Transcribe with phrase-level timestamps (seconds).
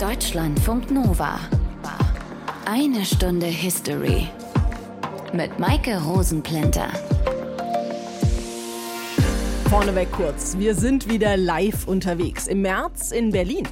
[0.00, 1.38] Deutschlandfunk Nova.
[2.64, 4.26] Eine Stunde History.
[5.32, 6.88] Mit Maike Rosenplanter.
[9.70, 10.58] Vorneweg kurz.
[10.58, 12.48] Wir sind wieder live unterwegs.
[12.48, 13.68] Im März in Berlin.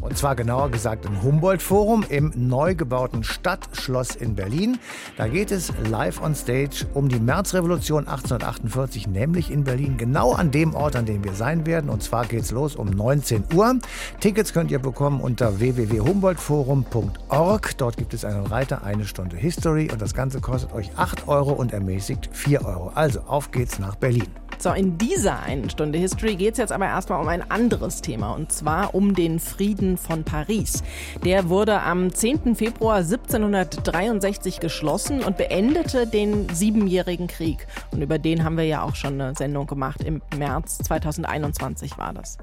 [0.00, 4.78] Und zwar genauer gesagt im Humboldt-Forum im neu gebauten Stadtschloss in Berlin.
[5.16, 10.50] Da geht es live on stage um die Märzrevolution 1848, nämlich in Berlin, genau an
[10.50, 11.90] dem Ort, an dem wir sein werden.
[11.90, 13.78] Und zwar geht es los um 19 Uhr.
[14.20, 17.78] Tickets könnt ihr bekommen unter www.humboldtforum.org.
[17.78, 21.52] Dort gibt es einen Reiter, eine Stunde History und das Ganze kostet euch 8 Euro
[21.52, 22.92] und ermäßigt 4 Euro.
[22.94, 24.45] Also auf geht's nach Berlin.
[24.58, 28.32] So, in dieser einen Stunde History geht es jetzt aber erstmal um ein anderes Thema
[28.32, 30.82] und zwar um den Frieden von Paris.
[31.24, 32.56] Der wurde am 10.
[32.56, 37.66] Februar 1763 geschlossen und beendete den Siebenjährigen Krieg.
[37.90, 40.02] Und über den haben wir ja auch schon eine Sendung gemacht.
[40.02, 42.38] Im März 2021 war das.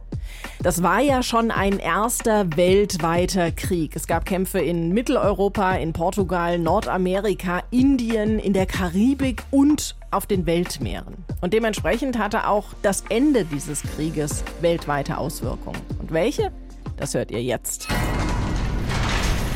[0.62, 3.96] Das war ja schon ein erster weltweiter Krieg.
[3.96, 10.46] Es gab Kämpfe in Mitteleuropa, in Portugal, Nordamerika, Indien, in der Karibik und auf den
[10.46, 11.26] Weltmeeren.
[11.42, 15.82] Und dementsprechend hatte auch das Ende dieses Krieges weltweite Auswirkungen.
[16.00, 16.52] Und welche?
[16.98, 17.88] Das hört ihr jetzt.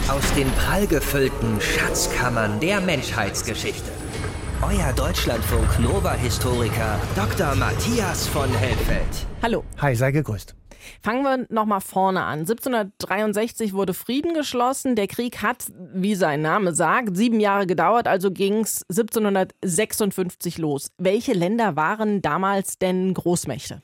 [0.10, 3.92] Aus den prallgefüllten Schatzkammern der Menschheitsgeschichte.
[4.62, 7.56] Euer Deutschlandfunk Nova-Historiker Dr.
[7.56, 9.28] Matthias von Helfeld.
[9.44, 9.64] Hallo.
[9.80, 10.56] Hi, sei gegrüßt.
[11.02, 12.40] Fangen wir nochmal vorne an.
[12.40, 14.96] 1763 wurde Frieden geschlossen.
[14.96, 20.92] Der Krieg hat, wie sein Name sagt, sieben Jahre gedauert, also ging es 1756 los.
[20.98, 23.82] Welche Länder waren damals denn Großmächte?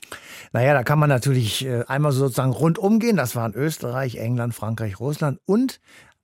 [0.51, 3.17] Naja, da kann man natürlich äh, einmal sozusagen rundum gehen.
[3.17, 5.79] Das waren Österreich, England, Frankreich, Russland und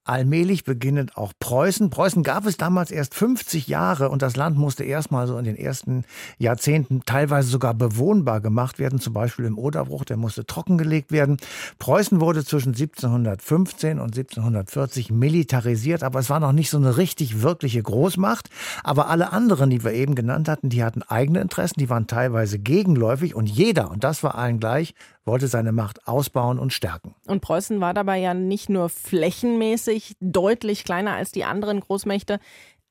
[0.10, 1.92] allmählich beginnend auch Preußen.
[1.92, 5.56] Preußen gab es damals erst 50 Jahre und das Land musste erstmal so in den
[5.56, 6.04] ersten
[6.40, 11.38] Jahrzehnten teilweise sogar bewohnbar gemacht werden, zum Beispiel im Oderbruch, der musste trockengelegt werden.
[11.78, 17.44] Preußen wurde zwischen 1715 und 1740 militarisiert, aber es war noch nicht so eine richtig
[17.44, 18.50] wirkliche Großmacht.
[18.84, 22.58] Aber alle anderen, die wir eben genannt hatten, die hatten eigene Interessen, die waren teilweise
[22.58, 24.96] gegenläufig und jeder, und das war allen gleich,
[25.30, 27.16] wollte seine Macht ausbauen und stärken.
[27.28, 32.40] Und Preußen war dabei ja nicht nur flächenmäßig deutlich kleiner als die anderen Großmächte,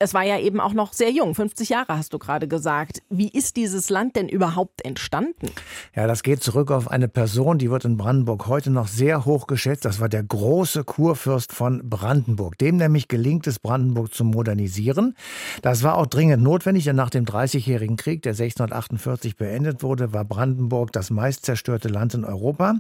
[0.01, 3.03] es war ja eben auch noch sehr jung, 50 Jahre hast du gerade gesagt.
[3.11, 5.51] Wie ist dieses Land denn überhaupt entstanden?
[5.95, 9.49] Ja, das geht zurück auf eine Person, die wird in Brandenburg heute noch sehr hoch
[9.49, 9.85] geschätzt.
[9.85, 12.57] Das war der große Kurfürst von Brandenburg.
[12.59, 15.17] Dem nämlich gelingt es, Brandenburg zu modernisieren.
[15.63, 20.25] Das war auch dringend notwendig, denn nach dem Dreißigjährigen Krieg, der 1648 beendet wurde, war
[20.25, 22.77] Brandenburg das meist zerstörte Land in Europa.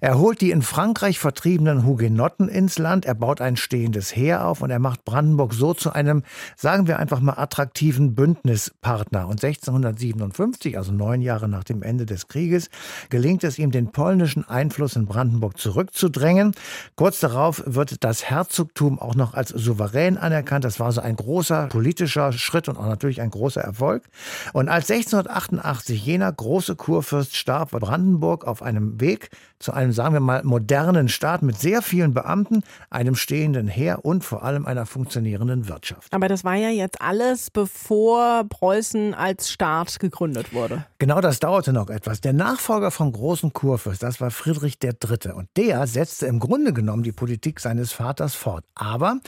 [0.00, 4.62] Er holt die in Frankreich vertriebenen Hugenotten ins Land, er baut ein stehendes Heer auf
[4.62, 6.22] und er macht Brandenburg so zu einem
[6.62, 9.26] sagen wir einfach mal, attraktiven Bündnispartner.
[9.26, 12.70] Und 1657, also neun Jahre nach dem Ende des Krieges,
[13.10, 16.54] gelingt es ihm, den polnischen Einfluss in Brandenburg zurückzudrängen.
[16.94, 20.64] Kurz darauf wird das Herzogtum auch noch als souverän anerkannt.
[20.64, 24.04] Das war so ein großer politischer Schritt und auch natürlich ein großer Erfolg.
[24.52, 29.30] Und als 1688 jener große Kurfürst starb, war Brandenburg auf einem Weg
[29.62, 34.24] zu einem, sagen wir mal, modernen Staat mit sehr vielen Beamten, einem stehenden Heer und
[34.24, 36.12] vor allem einer funktionierenden Wirtschaft.
[36.12, 40.84] Aber das war ja jetzt alles, bevor Preußen als Staat gegründet wurde.
[40.98, 42.20] Genau das dauerte noch etwas.
[42.20, 45.32] Der Nachfolger vom großen Kurfürst, das war Friedrich III.
[45.32, 48.64] Und der setzte im Grunde genommen die Politik seines Vaters fort.
[48.74, 49.18] Aber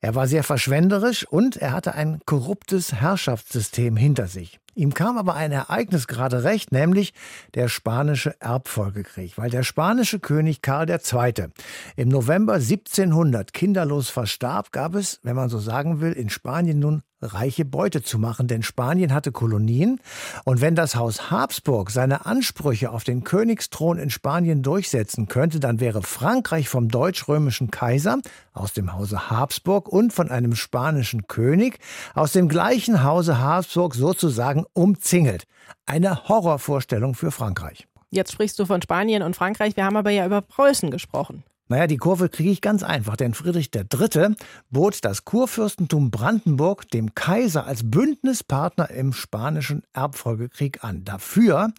[0.00, 4.60] er war sehr verschwenderisch und er hatte ein korruptes Herrschaftssystem hinter sich.
[4.74, 7.12] Ihm kam aber ein Ereignis gerade recht, nämlich
[7.54, 11.48] der spanische Erbfolgekrieg, weil der spanische König Karl II.
[11.96, 17.02] im November 1700 kinderlos verstarb, gab es, wenn man so sagen will, in Spanien nun
[17.22, 20.00] reiche Beute zu machen, denn Spanien hatte Kolonien
[20.44, 25.80] und wenn das Haus Habsburg seine Ansprüche auf den Königsthron in Spanien durchsetzen könnte, dann
[25.80, 28.18] wäre Frankreich vom deutsch-römischen Kaiser
[28.52, 31.78] aus dem Hause Habsburg und von einem spanischen König
[32.14, 35.44] aus dem gleichen Hause Habsburg sozusagen umzingelt.
[35.86, 37.86] Eine Horrorvorstellung für Frankreich.
[38.10, 41.44] Jetzt sprichst du von Spanien und Frankreich, wir haben aber ja über Preußen gesprochen.
[41.70, 44.34] Naja, die Kurve kriege ich ganz einfach, denn Friedrich III.
[44.70, 51.04] bot das Kurfürstentum Brandenburg dem Kaiser als Bündnispartner im spanischen Erbfolgekrieg an.
[51.04, 51.72] Dafür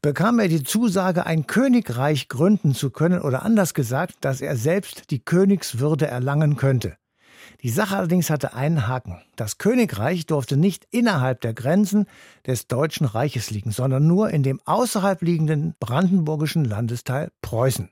[0.00, 5.10] bekam er die Zusage, ein Königreich gründen zu können oder anders gesagt, dass er selbst
[5.10, 6.96] die Königswürde erlangen könnte.
[7.62, 9.20] Die Sache allerdings hatte einen Haken.
[9.36, 12.06] Das Königreich durfte nicht innerhalb der Grenzen
[12.46, 17.90] des Deutschen Reiches liegen, sondern nur in dem außerhalb liegenden brandenburgischen Landesteil Preußen.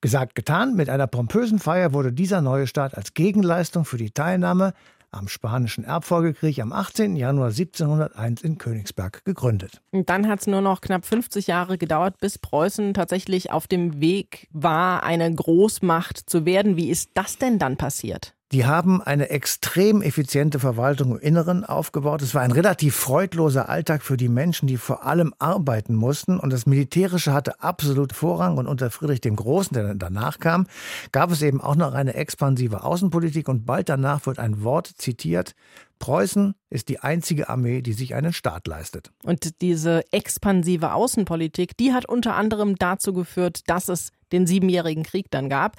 [0.00, 0.76] Gesagt, getan.
[0.76, 4.72] Mit einer pompösen Feier wurde dieser neue Staat als Gegenleistung für die Teilnahme
[5.10, 7.16] am Spanischen Erbfolgekrieg am 18.
[7.16, 9.80] Januar 1701 in Königsberg gegründet.
[9.90, 14.00] Und dann hat es nur noch knapp 50 Jahre gedauert, bis Preußen tatsächlich auf dem
[14.00, 16.76] Weg war, eine Großmacht zu werden.
[16.76, 18.34] Wie ist das denn dann passiert?
[18.50, 22.22] Die haben eine extrem effiziente Verwaltung im Inneren aufgebaut.
[22.22, 26.40] Es war ein relativ freudloser Alltag für die Menschen, die vor allem arbeiten mussten.
[26.40, 28.56] Und das Militärische hatte absolut Vorrang.
[28.56, 30.66] Und unter Friedrich dem Großen, der danach kam,
[31.12, 33.48] gab es eben auch noch eine expansive Außenpolitik.
[33.48, 35.54] Und bald danach wird ein Wort zitiert.
[35.98, 39.10] Preußen ist die einzige Armee, die sich einen Staat leistet.
[39.24, 45.30] Und diese expansive Außenpolitik, die hat unter anderem dazu geführt, dass es den Siebenjährigen Krieg
[45.30, 45.76] dann gab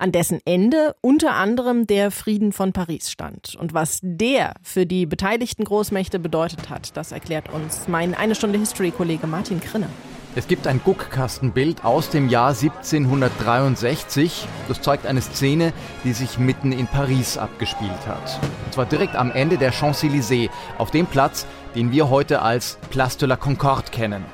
[0.00, 3.54] an dessen Ende unter anderem der Frieden von Paris stand.
[3.56, 8.58] Und was der für die beteiligten Großmächte bedeutet hat, das erklärt uns mein Eine Stunde
[8.58, 9.88] History-Kollege Martin Krinne.
[10.36, 14.46] Es gibt ein Guckkastenbild aus dem Jahr 1763.
[14.68, 15.72] Das zeigt eine Szene,
[16.04, 18.38] die sich mitten in Paris abgespielt hat.
[18.64, 20.48] Und zwar direkt am Ende der Champs-Élysées,
[20.78, 24.24] auf dem Platz, den wir heute als Place de la Concorde kennen.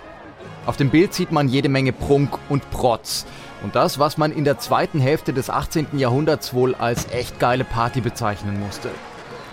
[0.66, 3.24] Auf dem Bild sieht man jede Menge Prunk und Protz.
[3.62, 5.98] Und das, was man in der zweiten Hälfte des 18.
[5.98, 8.90] Jahrhunderts wohl als echt geile Party bezeichnen musste.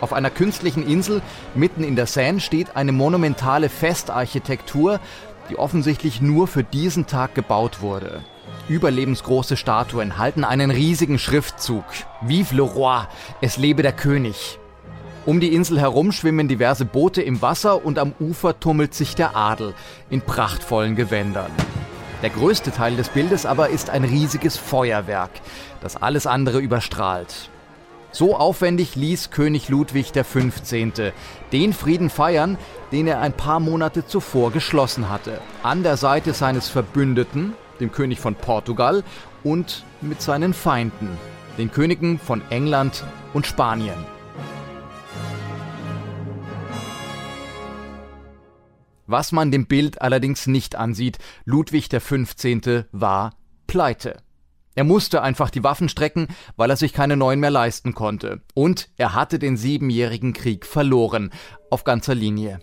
[0.01, 1.21] Auf einer künstlichen Insel
[1.55, 4.99] mitten in der Seine steht eine monumentale Festarchitektur,
[5.49, 8.21] die offensichtlich nur für diesen Tag gebaut wurde.
[8.67, 11.83] Überlebensgroße Statuen halten einen riesigen Schriftzug.
[12.21, 13.03] Vive le roi,
[13.41, 14.59] es lebe der König.
[15.25, 19.37] Um die Insel herum schwimmen diverse Boote im Wasser und am Ufer tummelt sich der
[19.37, 19.73] Adel
[20.09, 21.51] in prachtvollen Gewändern.
[22.23, 25.29] Der größte Teil des Bildes aber ist ein riesiges Feuerwerk,
[25.81, 27.49] das alles andere überstrahlt.
[28.13, 31.11] So aufwendig ließ König Ludwig XV.
[31.51, 32.57] den Frieden feiern,
[32.93, 38.21] den er ein paar Monate zuvor geschlossen hatte, an der Seite seines Verbündeten, dem König
[38.21, 39.03] von Portugal,
[39.43, 41.17] und mit seinen Feinden,
[41.57, 43.03] den Königen von England
[43.33, 44.12] und Spanien.
[49.05, 52.85] Was man dem Bild allerdings nicht ansieht, Ludwig XV.
[52.91, 53.31] war
[53.67, 54.17] pleite.
[54.75, 58.41] Er musste einfach die Waffen strecken, weil er sich keine neuen mehr leisten konnte.
[58.53, 61.31] Und er hatte den siebenjährigen Krieg verloren,
[61.69, 62.59] auf ganzer Linie.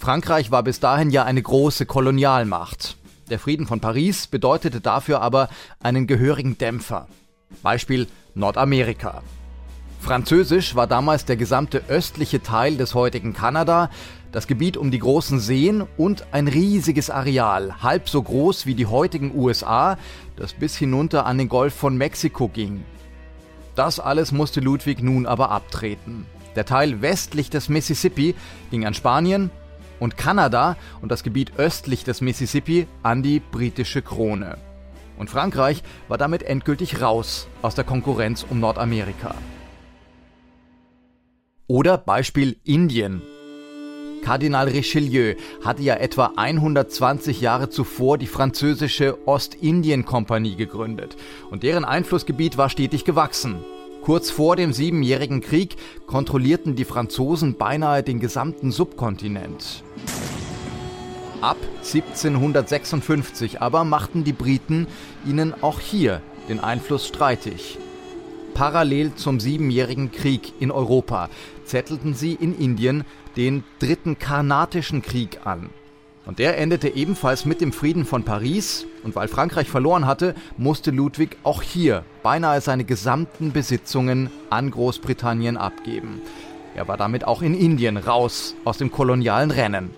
[0.00, 2.96] Frankreich war bis dahin ja eine große Kolonialmacht.
[3.30, 5.48] Der Frieden von Paris bedeutete dafür aber
[5.78, 7.06] einen gehörigen Dämpfer.
[7.62, 9.22] Beispiel Nordamerika.
[10.00, 13.90] Französisch war damals der gesamte östliche Teil des heutigen Kanada,
[14.32, 18.86] das Gebiet um die großen Seen und ein riesiges Areal, halb so groß wie die
[18.86, 19.98] heutigen USA,
[20.36, 22.82] das bis hinunter an den Golf von Mexiko ging.
[23.76, 26.26] Das alles musste Ludwig nun aber abtreten.
[26.56, 28.34] Der Teil westlich des Mississippi
[28.70, 29.50] ging an Spanien
[30.00, 34.56] und Kanada und das Gebiet östlich des Mississippi an die britische Krone.
[35.18, 39.34] Und Frankreich war damit endgültig raus aus der Konkurrenz um Nordamerika.
[41.70, 43.22] Oder Beispiel Indien.
[44.24, 51.16] Kardinal Richelieu hatte ja etwa 120 Jahre zuvor die französische Ostindien-Kompanie gegründet
[51.48, 53.60] und deren Einflussgebiet war stetig gewachsen.
[54.02, 55.76] Kurz vor dem Siebenjährigen Krieg
[56.08, 59.84] kontrollierten die Franzosen beinahe den gesamten Subkontinent.
[61.40, 64.88] Ab 1756 aber machten die Briten
[65.24, 67.78] ihnen auch hier den Einfluss streitig.
[68.54, 71.30] Parallel zum Siebenjährigen Krieg in Europa
[71.70, 73.04] zettelten sie in Indien
[73.36, 75.70] den Dritten Karnatischen Krieg an.
[76.26, 80.90] Und der endete ebenfalls mit dem Frieden von Paris, und weil Frankreich verloren hatte, musste
[80.90, 86.20] Ludwig auch hier beinahe seine gesamten Besitzungen an Großbritannien abgeben.
[86.74, 89.90] Er war damit auch in Indien raus aus dem kolonialen Rennen.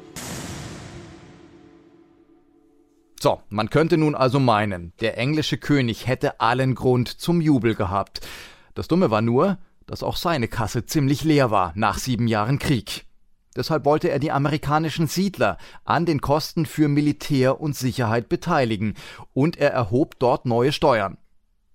[3.20, 8.20] So, man könnte nun also meinen, der englische König hätte allen Grund zum Jubel gehabt.
[8.74, 9.58] Das Dumme war nur,
[9.92, 13.04] dass auch seine Kasse ziemlich leer war nach sieben Jahren Krieg.
[13.54, 18.94] Deshalb wollte er die amerikanischen Siedler an den Kosten für Militär und Sicherheit beteiligen,
[19.34, 21.18] und er erhob dort neue Steuern.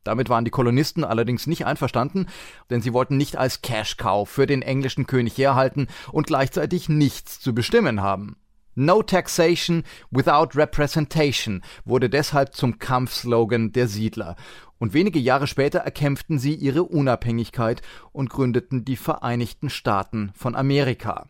[0.03, 2.25] Damit waren die Kolonisten allerdings nicht einverstanden,
[2.71, 7.53] denn sie wollten nicht als Cash-Cow für den englischen König herhalten und gleichzeitig nichts zu
[7.53, 8.35] bestimmen haben.
[8.79, 14.35] No Taxation without Representation wurde deshalb zum Kampfslogan der Siedler.
[14.79, 17.81] Und wenige Jahre später erkämpften sie ihre Unabhängigkeit
[18.11, 21.27] und gründeten die Vereinigten Staaten von Amerika.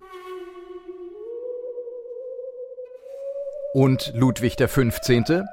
[3.73, 5.43] Und Ludwig XV.,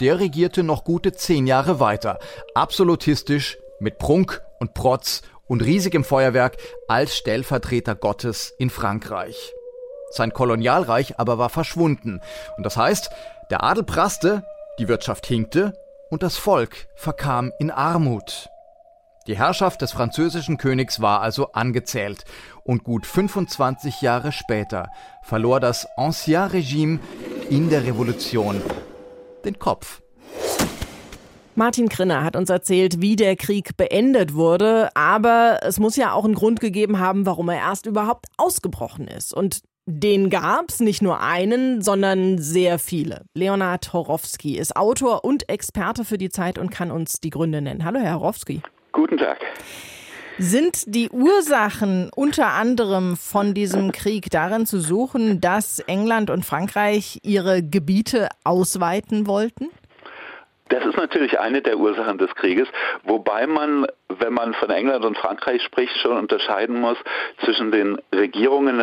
[0.00, 2.18] der regierte noch gute zehn Jahre weiter,
[2.54, 6.56] absolutistisch, mit Prunk und Protz und riesigem Feuerwerk
[6.88, 9.54] als Stellvertreter Gottes in Frankreich.
[10.10, 12.20] Sein Kolonialreich aber war verschwunden.
[12.56, 13.10] Und das heißt,
[13.50, 14.44] der Adel prasste,
[14.78, 15.74] die Wirtschaft hinkte
[16.10, 18.48] und das Volk verkam in Armut.
[19.26, 22.24] Die Herrschaft des französischen Königs war also angezählt.
[22.64, 24.88] Und gut 25 Jahre später
[25.22, 26.98] verlor das Ancien Regime
[27.50, 28.62] in der Revolution
[29.44, 30.00] den Kopf.
[31.54, 36.24] Martin Krinner hat uns erzählt, wie der Krieg beendet wurde, aber es muss ja auch
[36.24, 39.34] einen Grund gegeben haben, warum er erst überhaupt ausgebrochen ist.
[39.34, 43.24] Und den gab's nicht nur einen, sondern sehr viele.
[43.32, 47.86] Leonard Horowski ist Autor und Experte für die Zeit und kann uns die Gründe nennen.
[47.86, 48.60] Hallo, Herr Horowski.
[48.92, 49.38] Guten Tag.
[50.36, 57.20] Sind die Ursachen unter anderem von diesem Krieg darin zu suchen, dass England und Frankreich
[57.22, 59.70] ihre Gebiete ausweiten wollten?
[60.68, 62.68] Das ist natürlich eine der Ursachen des Krieges,
[63.04, 66.98] wobei man, wenn man von England und Frankreich spricht, schon unterscheiden muss
[67.44, 68.78] zwischen den Regierungen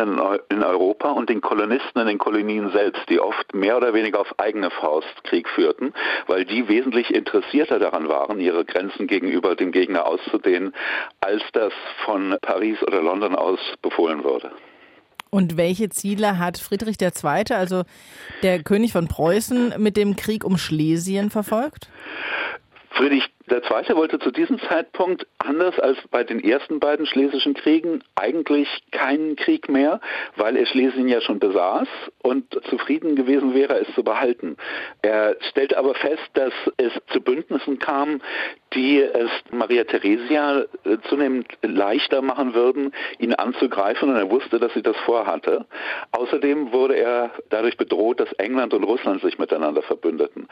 [0.48, 4.38] in Europa und den Kolonisten in den Kolonien selbst, die oft mehr oder weniger auf
[4.38, 5.92] eigene Faust Krieg führten,
[6.26, 10.74] weil die wesentlich interessierter daran waren, ihre Grenzen gegenüber dem Gegner auszudehnen,
[11.20, 11.72] als das
[12.04, 14.50] von Paris oder London aus befohlen wurde.
[15.36, 17.82] Und welche Ziele hat Friedrich II., also
[18.42, 21.90] der König von Preußen, mit dem Krieg um Schlesien verfolgt?
[22.88, 28.02] Friedrich der Zweite wollte zu diesem Zeitpunkt, anders als bei den ersten beiden schlesischen Kriegen,
[28.16, 30.00] eigentlich keinen Krieg mehr,
[30.36, 31.88] weil er Schlesien ja schon besaß
[32.22, 34.56] und zufrieden gewesen wäre, es zu behalten.
[35.02, 38.20] Er stellte aber fest, dass es zu Bündnissen kam,
[38.74, 44.72] die es Maria Theresia äh, zunehmend leichter machen würden, ihn anzugreifen und er wusste, dass
[44.74, 45.66] sie das vorhatte.
[46.12, 50.48] Außerdem wurde er dadurch bedroht, dass England und Russland sich miteinander verbündeten.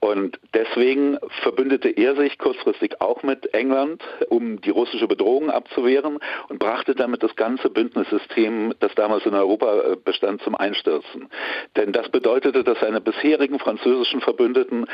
[0.00, 6.58] Und deswegen verbündete er sich kurzfristig auch mit England, um die russische Bedrohung abzuwehren und
[6.58, 11.28] brachte damit das ganze Bündnissystem, das damals in Europa äh, bestand, zum Einstürzen.
[11.76, 14.86] Denn das bedeutete, dass seine bisherigen französischen Verbündeten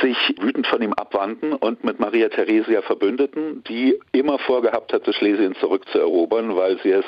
[0.00, 5.54] sich wütend von ihm abwandten und mit Maria Theresia verbündeten, die immer vorgehabt hatte, Schlesien
[5.56, 7.04] zurückzuerobern, weil sie es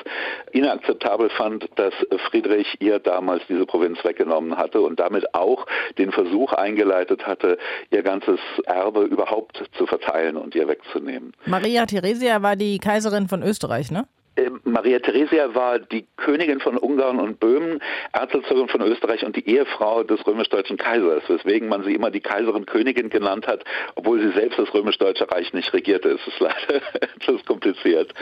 [0.52, 1.94] inakzeptabel fand, dass
[2.30, 5.66] Friedrich ihr damals diese Provinz weggenommen hatte und damit auch
[5.98, 7.58] den Versuch eingeleitet hatte,
[7.90, 11.32] ihr ganzes Erbe überhaupt zu verteilen und ihr wegzunehmen.
[11.46, 14.06] Maria Theresia war die Kaiserin von Österreich, ne?
[14.36, 17.80] Äh, Maria Theresia war die Königin von Ungarn und Böhmen,
[18.12, 22.66] Erzherzogin von Österreich und die Ehefrau des römisch-deutschen Kaisers, weswegen man sie immer die Kaiserin
[22.66, 23.64] Königin genannt hat,
[23.94, 26.10] obwohl sie selbst das römisch-deutsche Reich nicht regierte.
[26.10, 28.12] Es ist leider etwas kompliziert.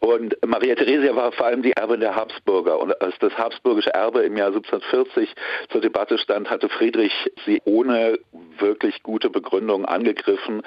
[0.00, 2.80] Und Maria Theresia war vor allem die Erbin der Habsburger.
[2.80, 5.34] Und als das habsburgische Erbe im Jahr 1740
[5.70, 7.12] zur Debatte stand, hatte Friedrich
[7.44, 8.18] sie ohne
[8.58, 10.62] wirklich gute Begründung angegriffen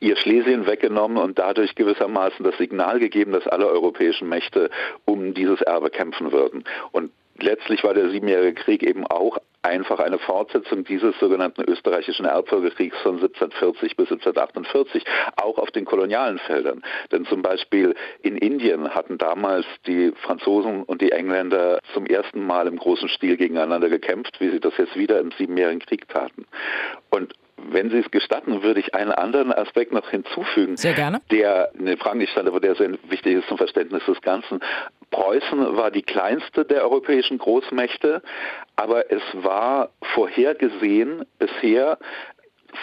[0.00, 4.70] ihr Schlesien weggenommen und dadurch gewissermaßen das Signal gegeben, dass alle europäischen Mächte
[5.04, 6.64] um dieses Erbe kämpfen würden.
[6.92, 12.96] Und letztlich war der Siebenjährige Krieg eben auch einfach eine Fortsetzung dieses sogenannten österreichischen Erbfolgekriegs
[13.02, 15.04] von 1740 bis 1748,
[15.36, 16.82] auch auf den kolonialen Feldern.
[17.12, 22.66] Denn zum Beispiel in Indien hatten damals die Franzosen und die Engländer zum ersten Mal
[22.68, 26.46] im großen Stil gegeneinander gekämpft, wie sie das jetzt wieder im Siebenjährigen Krieg taten.
[27.70, 30.76] Wenn Sie es gestatten, würde ich einen anderen Aspekt noch hinzufügen.
[30.76, 31.20] Sehr gerne.
[31.30, 34.60] Der in den Fragen nicht stand, aber der sehr wichtig ist zum Verständnis des Ganzen.
[35.10, 38.22] Preußen war die kleinste der europäischen Großmächte,
[38.76, 41.98] aber es war vorhergesehen bisher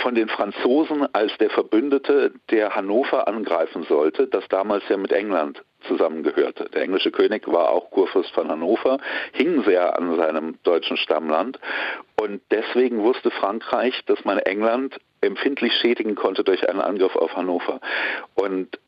[0.01, 5.63] von den Franzosen als der Verbündete, der Hannover angreifen sollte, das damals ja mit England
[5.87, 6.69] zusammengehörte.
[6.73, 8.99] Der englische König war auch Kurfürst von Hannover,
[9.33, 11.59] hing sehr an seinem deutschen Stammland
[12.19, 17.79] und deswegen wusste Frankreich, dass man England empfindlich schädigen konnte durch einen Angriff auf Hannover.
[18.35, 18.79] Und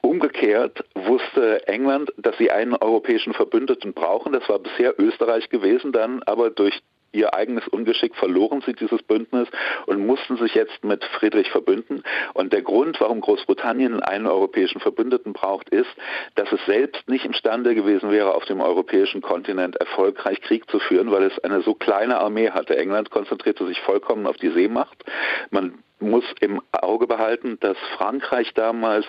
[0.00, 4.32] Umgekehrt wusste England, dass sie einen europäischen Verbündeten brauchen.
[4.32, 6.80] Das war bisher Österreich gewesen, dann aber durch
[7.16, 9.48] ihr eigenes Ungeschick verloren sie dieses Bündnis
[9.86, 12.02] und mussten sich jetzt mit Friedrich verbünden.
[12.34, 15.90] Und der Grund, warum Großbritannien einen europäischen Verbündeten braucht, ist,
[16.34, 21.10] dass es selbst nicht imstande gewesen wäre, auf dem europäischen Kontinent erfolgreich Krieg zu führen,
[21.10, 22.76] weil es eine so kleine Armee hatte.
[22.76, 25.04] England konzentrierte sich vollkommen auf die Seemacht.
[25.50, 29.06] Man muss im Auge behalten, dass Frankreich damals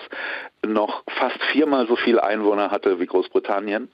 [0.66, 3.88] noch fast viermal so viele Einwohner hatte wie Großbritannien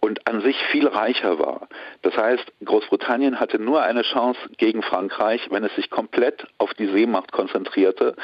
[0.00, 1.68] und an sich viel reicher war.
[2.02, 6.88] Das heißt, Großbritannien hatte nur eine Chance gegen Frankreich, wenn es sich komplett auf die
[6.88, 8.16] Seemacht konzentrierte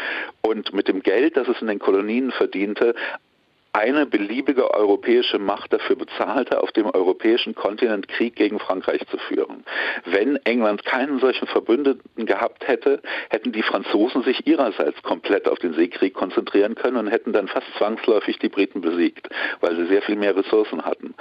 [0.42, 2.96] und mit dem Geld, das es in den Kolonien verdiente,
[3.78, 9.64] eine beliebige europäische Macht dafür bezahlte, auf dem europäischen Kontinent Krieg gegen Frankreich zu führen.
[10.04, 15.74] Wenn England keinen solchen Verbündeten gehabt hätte, hätten die Franzosen sich ihrerseits komplett auf den
[15.74, 19.28] Seekrieg konzentrieren können und hätten dann fast zwangsläufig die Briten besiegt,
[19.60, 21.14] weil sie sehr viel mehr Ressourcen hatten.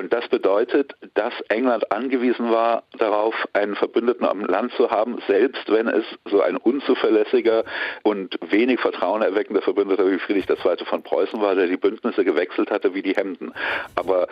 [0.00, 5.70] Und das bedeutet, dass England angewiesen war, darauf einen Verbündeten am Land zu haben, selbst
[5.70, 7.64] wenn es so ein unzuverlässiger
[8.02, 10.86] und wenig vertrauenerweckender Verbündeter wie Friedrich II.
[10.86, 13.52] von Preußen war, der die Bündnisse gewechselt hatte wie die Hemden.
[13.94, 14.26] Aber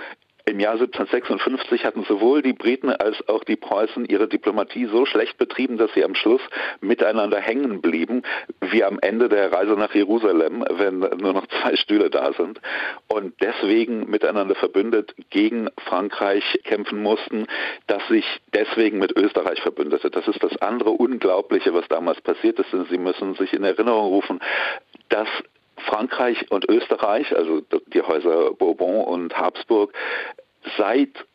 [0.48, 5.36] im Jahr 1756 hatten sowohl die Briten als auch die Preußen ihre Diplomatie so schlecht
[5.36, 6.40] betrieben, dass sie am Schluss
[6.80, 8.22] miteinander hängen blieben,
[8.60, 12.60] wie am Ende der Reise nach Jerusalem, wenn nur noch zwei Stühle da sind.
[13.08, 17.46] Und deswegen miteinander verbündet gegen Frankreich kämpfen mussten,
[17.86, 18.24] dass sich
[18.54, 20.10] deswegen mit Österreich verbündete.
[20.10, 22.72] Das ist das andere Unglaubliche, was damals passiert ist.
[22.72, 24.40] Denn Sie müssen sich in Erinnerung rufen,
[25.10, 25.28] dass
[25.88, 29.92] Frankreich und Österreich, also die Häuser Bourbon und Habsburg,
[30.76, 31.26] seit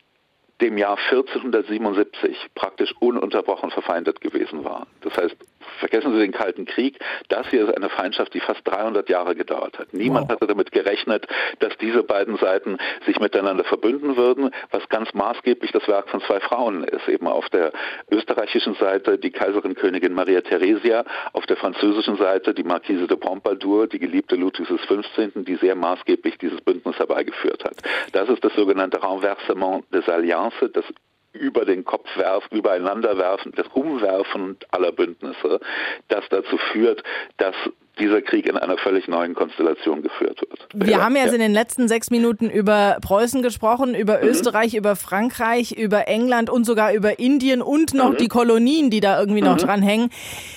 [0.62, 4.88] dem Jahr 1477 praktisch ununterbrochen verfeindet gewesen war.
[5.02, 5.36] Das heißt,
[5.80, 9.80] vergessen Sie den Kalten Krieg, das hier ist eine Feindschaft, die fast 300 Jahre gedauert
[9.80, 9.94] hat.
[9.94, 10.36] Niemand wow.
[10.36, 11.28] hatte damit gerechnet,
[11.60, 16.40] dass diese beiden Seiten sich miteinander verbünden würden, was ganz maßgeblich das Werk von zwei
[16.40, 17.08] Frauen ist.
[17.08, 17.72] Eben auf der
[18.12, 23.88] österreichischen Seite die Kaiserin Königin Maria Theresia, auf der französischen Seite die Marquise de Pompadour,
[23.88, 27.76] die Geliebte Ludwigs XV., die sehr maßgeblich dieses Bündnis herbeigeführt hat.
[28.12, 30.08] Das ist das sogenannte Renversement des
[30.44, 30.86] Alliances, das
[31.34, 35.60] über den Kopf werfen, übereinander werfen, das Umwerfen aller Bündnisse,
[36.08, 37.04] das dazu führt,
[37.38, 37.56] dass
[38.00, 40.68] dieser Krieg in einer völlig neuen Konstellation geführt wird.
[40.74, 44.30] Wir ja, haben ja, ja in den letzten sechs Minuten über Preußen gesprochen, über mhm.
[44.30, 48.18] Österreich, über Frankreich, über England und sogar über Indien und noch mhm.
[48.18, 49.66] die Kolonien, die da irgendwie noch mhm.
[49.66, 50.10] dranhängen.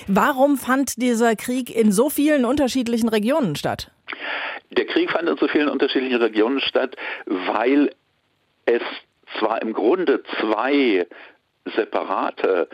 [0.07, 3.90] Warum fand dieser Krieg in so vielen unterschiedlichen Regionen statt?
[4.71, 7.90] Der Krieg fand in so vielen unterschiedlichen Regionen statt, weil
[8.66, 8.83] es
[9.38, 11.06] zwar im Grunde zwei
[11.64, 12.68] separate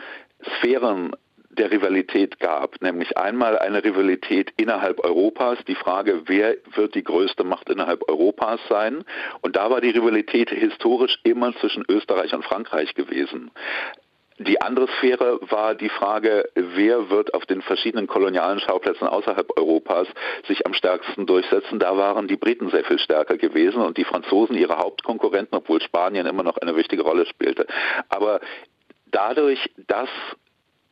[0.57, 1.15] Sphären
[1.57, 7.43] der Rivalität gab, nämlich einmal eine Rivalität innerhalb Europas, die Frage, wer wird die größte
[7.43, 9.03] Macht innerhalb Europas sein?
[9.41, 13.51] Und da war die Rivalität historisch immer zwischen Österreich und Frankreich gewesen.
[14.39, 20.07] Die andere Sphäre war die Frage, wer wird auf den verschiedenen kolonialen Schauplätzen außerhalb Europas
[20.47, 21.79] sich am stärksten durchsetzen.
[21.79, 26.25] Da waren die Briten sehr viel stärker gewesen und die Franzosen ihre Hauptkonkurrenten, obwohl Spanien
[26.25, 27.67] immer noch eine wichtige Rolle spielte.
[28.09, 28.39] Aber
[29.11, 30.09] dadurch, dass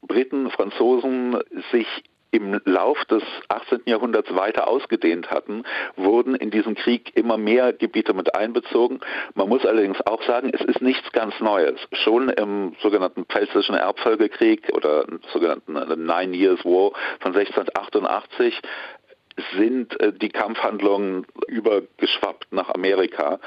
[0.01, 1.37] Briten, Franzosen
[1.71, 1.87] sich
[2.31, 3.81] im Lauf des 18.
[3.85, 5.63] Jahrhunderts weiter ausgedehnt hatten,
[5.95, 9.01] wurden in diesen Krieg immer mehr Gebiete mit einbezogen.
[9.35, 11.79] Man muss allerdings auch sagen, es ist nichts ganz Neues.
[11.91, 18.61] Schon im sogenannten Pfälzischen Erbfolgekrieg oder sogenannten Nine Years War von 1688
[19.57, 23.39] sind äh, die Kampfhandlungen übergeschwappt nach Amerika.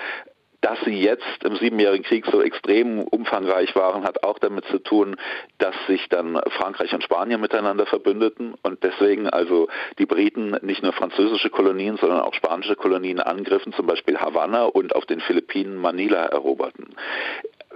[0.65, 5.17] Dass sie jetzt im Siebenjährigen Krieg so extrem umfangreich waren, hat auch damit zu tun,
[5.59, 10.95] dass sich dann Frankreich und Spanien miteinander verbündeten und deswegen also die Briten nicht nur
[10.95, 16.25] französische Kolonien, sondern auch spanische Kolonien angriffen, zum Beispiel Havanna und auf den Philippinen Manila
[16.25, 16.97] eroberten.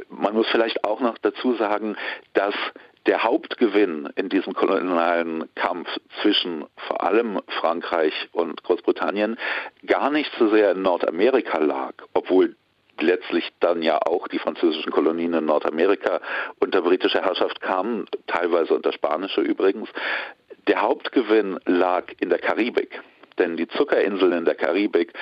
[0.08, 1.94] Man muss vielleicht auch noch dazu sagen,
[2.32, 2.54] dass
[3.04, 5.88] der Hauptgewinn in diesem kolonialen Kampf
[6.22, 9.36] zwischen vor allem Frankreich und Großbritannien
[9.86, 12.56] gar nicht so sehr in Nordamerika lag, obwohl
[13.00, 16.20] letztlich dann ja auch die französischen Kolonien in Nordamerika
[16.58, 19.88] unter britische Herrschaft kamen, teilweise unter spanische übrigens.
[20.66, 23.00] Der Hauptgewinn lag in der Karibik,
[23.38, 25.12] denn die Zuckerinseln in der Karibik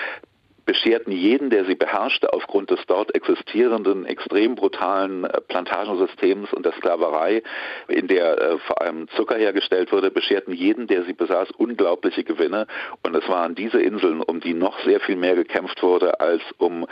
[0.67, 6.73] bescherten jeden, der sie beherrschte, aufgrund des dort existierenden extrem brutalen äh, Plantagensystems und der
[6.73, 7.43] Sklaverei,
[7.89, 12.67] in der äh, vor allem Zucker hergestellt wurde, bescherten jeden, der sie besaß, unglaubliche Gewinne.
[13.03, 16.87] Und es waren diese Inseln, um die noch sehr viel mehr gekämpft wurde, als um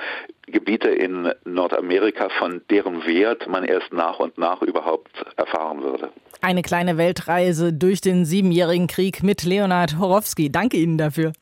[0.46, 6.10] Gebiete in Nordamerika, von deren Wert man erst nach und nach überhaupt erfahren würde.
[6.40, 10.52] Eine kleine Weltreise durch den Siebenjährigen Krieg mit Leonhard Horowski.
[10.52, 11.32] Danke Ihnen dafür.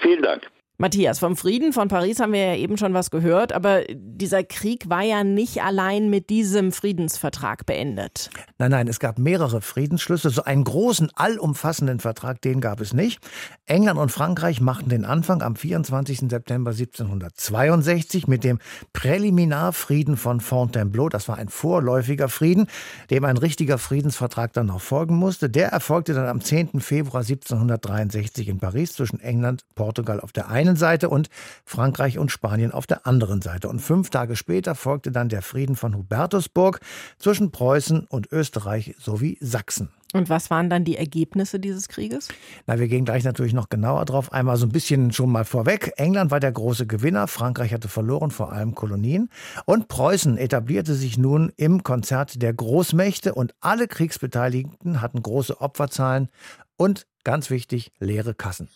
[0.00, 0.50] Vielen Dank.
[0.80, 4.88] Matthias, vom Frieden von Paris haben wir ja eben schon was gehört, aber dieser Krieg
[4.88, 8.30] war ja nicht allein mit diesem Friedensvertrag beendet.
[8.56, 10.30] Nein, nein, es gab mehrere Friedensschlüsse.
[10.30, 13.20] So einen großen, allumfassenden Vertrag, den gab es nicht.
[13.66, 16.30] England und Frankreich machten den Anfang am 24.
[16.30, 18.58] September 1762 mit dem
[18.94, 21.10] Präliminarfrieden von Fontainebleau.
[21.10, 22.68] Das war ein vorläufiger Frieden,
[23.10, 25.50] dem ein richtiger Friedensvertrag dann noch folgen musste.
[25.50, 26.80] Der erfolgte dann am 10.
[26.80, 31.28] Februar 1763 in Paris zwischen England, Portugal auf der einen einen Seite und
[31.64, 33.68] Frankreich und Spanien auf der anderen Seite.
[33.68, 36.80] Und fünf Tage später folgte dann der Frieden von Hubertusburg
[37.18, 39.90] zwischen Preußen und Österreich sowie Sachsen.
[40.12, 42.28] Und was waren dann die Ergebnisse dieses Krieges?
[42.66, 44.32] Na, wir gehen gleich natürlich noch genauer drauf.
[44.32, 45.92] Einmal so ein bisschen schon mal vorweg.
[45.96, 49.28] England war der große Gewinner, Frankreich hatte verloren, vor allem Kolonien.
[49.66, 56.28] Und Preußen etablierte sich nun im Konzert der Großmächte und alle Kriegsbeteiligten hatten große Opferzahlen
[56.76, 58.68] und, ganz wichtig, leere Kassen.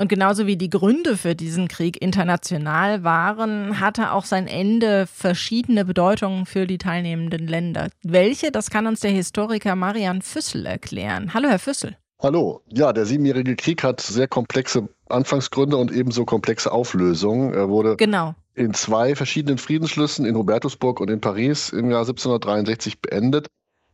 [0.00, 5.84] Und genauso wie die Gründe für diesen Krieg international waren, hatte auch sein Ende verschiedene
[5.84, 7.90] Bedeutungen für die teilnehmenden Länder.
[8.02, 11.34] Welche, das kann uns der Historiker Marian Füssel erklären.
[11.34, 11.98] Hallo, Herr Füssel.
[12.18, 12.62] Hallo.
[12.72, 17.52] Ja, der Siebenjährige Krieg hat sehr komplexe Anfangsgründe und ebenso komplexe Auflösungen.
[17.52, 18.34] Er wurde genau.
[18.54, 23.48] in zwei verschiedenen Friedensschlüssen in Hubertusburg und in Paris im Jahr 1763 beendet.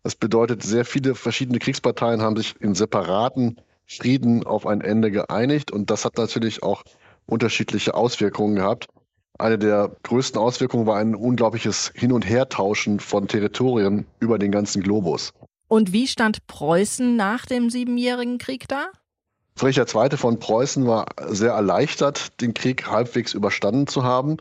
[0.04, 5.70] Das bedeutet, sehr viele verschiedene Kriegsparteien haben sich in separaten Frieden auf ein Ende geeinigt
[5.70, 6.82] und das hat natürlich auch
[7.26, 8.88] unterschiedliche Auswirkungen gehabt.
[9.38, 14.82] Eine der größten Auswirkungen war ein unglaubliches Hin- und Hertauschen von Territorien über den ganzen
[14.82, 15.32] Globus.
[15.68, 18.86] Und wie stand Preußen nach dem Siebenjährigen Krieg da?
[19.56, 20.16] Friedrich II.
[20.16, 24.36] von Preußen war sehr erleichtert, den Krieg halbwegs überstanden zu haben.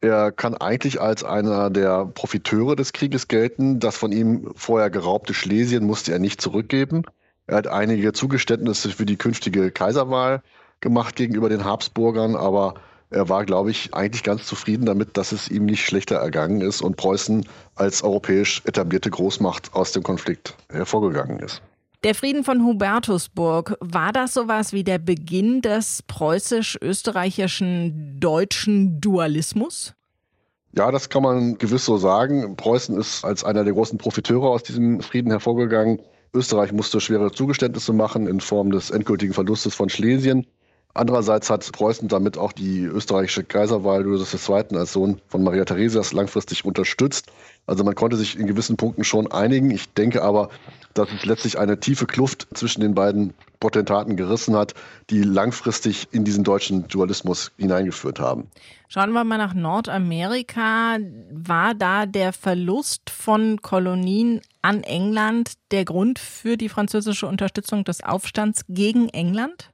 [0.00, 3.80] Er kann eigentlich als einer der Profiteure des Krieges gelten.
[3.80, 7.04] Das von ihm vorher geraubte Schlesien musste er nicht zurückgeben.
[7.46, 10.42] Er hat einige Zugeständnisse für die künftige Kaiserwahl
[10.80, 12.74] gemacht gegenüber den Habsburgern, aber
[13.10, 16.82] er war, glaube ich, eigentlich ganz zufrieden damit, dass es ihm nicht schlechter ergangen ist
[16.82, 21.62] und Preußen als europäisch etablierte Großmacht aus dem Konflikt hervorgegangen ist.
[22.02, 29.94] Der Frieden von Hubertusburg, war das sowas wie der Beginn des preußisch-österreichischen deutschen Dualismus?
[30.76, 32.56] Ja, das kann man gewiss so sagen.
[32.56, 36.00] Preußen ist als einer der großen Profiteure aus diesem Frieden hervorgegangen.
[36.34, 40.46] Österreich musste schwere Zugeständnisse machen in Form des endgültigen Verlustes von Schlesien.
[40.94, 44.78] Andererseits hat Preußen damit auch die österreichische Kaiserwahl Ludwig II.
[44.78, 47.26] als Sohn von Maria Theresias langfristig unterstützt.
[47.66, 49.70] Also man konnte sich in gewissen Punkten schon einigen.
[49.70, 50.48] Ich denke aber,
[50.98, 54.74] dass es letztlich eine tiefe Kluft zwischen den beiden Potentaten gerissen hat,
[55.10, 58.48] die langfristig in diesen deutschen Dualismus hineingeführt haben.
[58.88, 60.98] Schauen wir mal nach Nordamerika.
[61.30, 68.02] War da der Verlust von Kolonien an England der Grund für die französische Unterstützung des
[68.02, 69.70] Aufstands gegen England?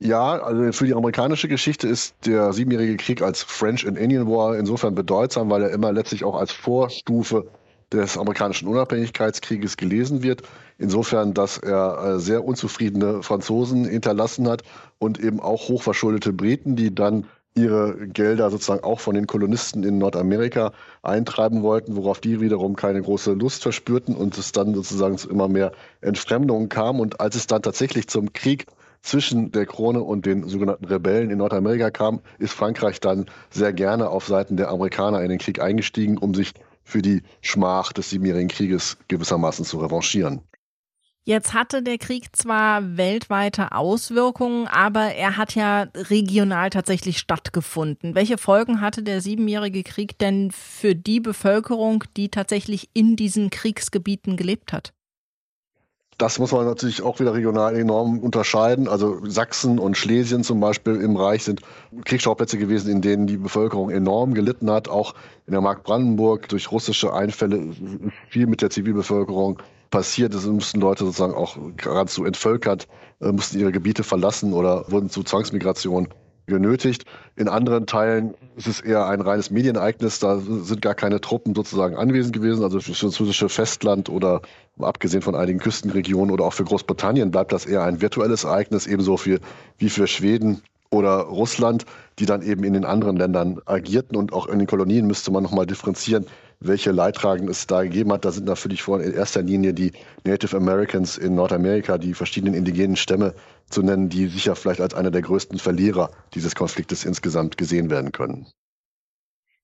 [0.00, 4.56] Ja, also für die amerikanische Geschichte ist der Siebenjährige Krieg als French and Indian War
[4.56, 7.48] insofern bedeutsam, weil er immer letztlich auch als Vorstufe
[7.94, 10.42] des amerikanischen Unabhängigkeitskrieges gelesen wird.
[10.78, 14.62] Insofern, dass er äh, sehr unzufriedene Franzosen hinterlassen hat
[14.98, 17.26] und eben auch hochverschuldete Briten, die dann
[17.56, 23.00] ihre Gelder sozusagen auch von den Kolonisten in Nordamerika eintreiben wollten, worauf die wiederum keine
[23.00, 26.98] große Lust verspürten und es dann sozusagen zu immer mehr Entfremdungen kam.
[26.98, 28.66] Und als es dann tatsächlich zum Krieg
[29.02, 34.08] zwischen der Krone und den sogenannten Rebellen in Nordamerika kam, ist Frankreich dann sehr gerne
[34.08, 36.54] auf Seiten der Amerikaner in den Krieg eingestiegen, um sich
[36.84, 40.42] für die Schmach des Siebenjährigen Krieges gewissermaßen zu revanchieren.
[41.26, 48.14] Jetzt hatte der Krieg zwar weltweite Auswirkungen, aber er hat ja regional tatsächlich stattgefunden.
[48.14, 54.36] Welche Folgen hatte der Siebenjährige Krieg denn für die Bevölkerung, die tatsächlich in diesen Kriegsgebieten
[54.36, 54.93] gelebt hat?
[56.18, 58.88] Das muss man natürlich auch wieder regional enorm unterscheiden.
[58.88, 61.60] Also Sachsen und Schlesien zum Beispiel im Reich sind
[62.04, 64.88] Kriegsschauplätze gewesen, in denen die Bevölkerung enorm gelitten hat.
[64.88, 65.14] Auch
[65.46, 67.74] in der Mark Brandenburg durch russische Einfälle
[68.28, 69.58] viel mit der Zivilbevölkerung
[69.90, 70.34] passiert.
[70.34, 72.88] Es mussten Leute sozusagen auch geradezu entvölkert,
[73.20, 76.08] äh, mussten ihre Gebiete verlassen oder wurden zu Zwangsmigration
[76.46, 77.04] genötigt.
[77.36, 80.18] In anderen Teilen ist es eher ein reines Medienereignis.
[80.18, 82.62] Da sind gar keine Truppen sozusagen anwesend gewesen.
[82.62, 84.42] Also für das französische Festland oder
[84.78, 89.16] abgesehen von einigen Küstenregionen oder auch für Großbritannien bleibt das eher ein virtuelles Ereignis, ebenso
[89.16, 89.40] für,
[89.78, 91.86] wie für Schweden oder Russland,
[92.18, 94.16] die dann eben in den anderen Ländern agierten.
[94.16, 96.26] Und auch in den Kolonien müsste man nochmal differenzieren,
[96.66, 98.24] welche Leidtragenden es da gegeben hat.
[98.24, 99.92] Da sind natürlich vor in erster Linie die
[100.24, 103.34] Native Americans in Nordamerika, die verschiedenen indigenen Stämme
[103.70, 108.12] zu nennen, die sicher vielleicht als einer der größten Verlierer dieses Konfliktes insgesamt gesehen werden
[108.12, 108.46] können.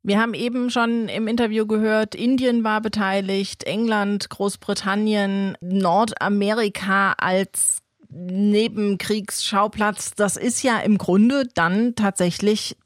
[0.03, 10.15] Wir haben eben schon im Interview gehört, Indien war beteiligt, England, Großbritannien, Nordamerika als Nebenkriegsschauplatz.
[10.15, 12.79] Das ist ja im Grunde dann tatsächlich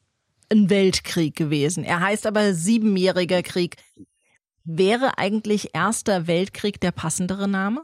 [0.55, 1.85] ein Weltkrieg gewesen.
[1.85, 3.77] Er heißt aber Siebenjähriger Krieg.
[4.65, 7.83] Wäre eigentlich Erster Weltkrieg der passendere Name?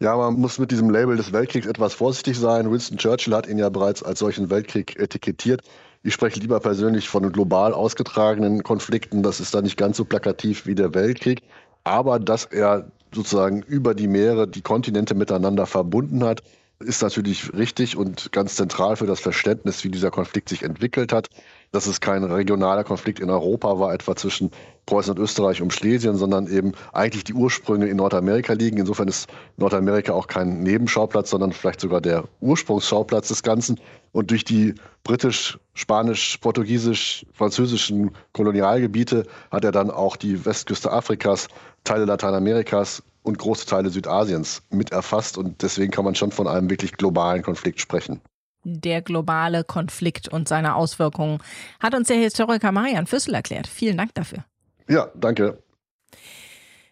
[0.00, 2.70] Ja, man muss mit diesem Label des Weltkriegs etwas vorsichtig sein.
[2.70, 5.62] Winston Churchill hat ihn ja bereits als solchen Weltkrieg etikettiert.
[6.04, 9.24] Ich spreche lieber persönlich von global ausgetragenen Konflikten.
[9.24, 11.42] Das ist da nicht ganz so plakativ wie der Weltkrieg.
[11.82, 16.42] Aber dass er sozusagen über die Meere die Kontinente miteinander verbunden hat,
[16.80, 21.28] ist natürlich richtig und ganz zentral für das Verständnis, wie dieser Konflikt sich entwickelt hat.
[21.72, 24.52] Dass es kein regionaler Konflikt in Europa war, etwa zwischen
[24.86, 28.78] Preußen und Österreich um Schlesien, sondern eben eigentlich die Ursprünge in Nordamerika liegen.
[28.78, 33.80] Insofern ist Nordamerika auch kein Nebenschauplatz, sondern vielleicht sogar der Ursprungsschauplatz des Ganzen.
[34.12, 41.48] Und durch die britisch, spanisch, portugiesisch, französischen Kolonialgebiete hat er dann auch die Westküste Afrikas,
[41.82, 45.38] Teile Lateinamerikas und große Teile Südasiens mit erfasst.
[45.38, 48.20] Und deswegen kann man schon von einem wirklich globalen Konflikt sprechen.
[48.64, 51.38] der globale Konflikt und seine Auswirkungen,
[51.80, 53.66] hat uns der Historiker Marian Füssel erklärt.
[53.66, 54.44] Vielen Dank dafür.
[54.88, 55.62] Ja, danke.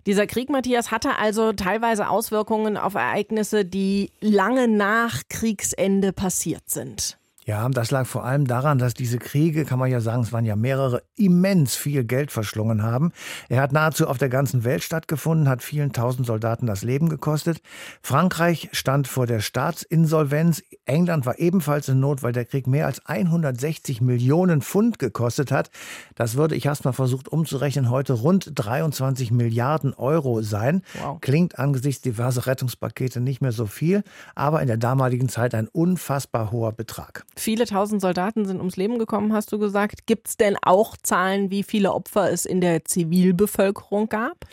[0.06, 7.18] Dieser Krieg, Matthias, hatte also teilweise Auswirkungen auf Ereignisse, die lange nach Kriegsende passiert sind.
[7.48, 10.44] Ja, das lag vor allem daran, dass diese Kriege, kann man ja sagen, es waren
[10.44, 13.12] ja mehrere, immens viel Geld verschlungen haben.
[13.48, 17.60] Er hat nahezu auf der ganzen Welt stattgefunden, hat vielen tausend Soldaten das Leben gekostet.
[18.02, 20.64] Frankreich stand vor der Staatsinsolvenz.
[20.86, 25.70] England war ebenfalls in Not, weil der Krieg mehr als 160 Millionen Pfund gekostet hat.
[26.16, 30.82] Das würde, ich habe es mal versucht umzurechnen, heute rund 23 Milliarden Euro sein.
[31.00, 31.20] Wow.
[31.20, 34.02] Klingt angesichts diverser Rettungspakete nicht mehr so viel,
[34.34, 37.24] aber in der damaligen Zeit ein unfassbar hoher Betrag.
[37.38, 40.06] Viele tausend Soldaten sind ums Leben gekommen, hast du gesagt.
[40.06, 44.46] Gibt es denn auch Zahlen, wie viele Opfer es in der Zivilbevölkerung gab?